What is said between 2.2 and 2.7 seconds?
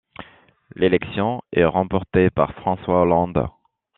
par